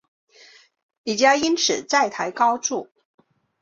[1.03, 2.89] 李家因此债台高筑。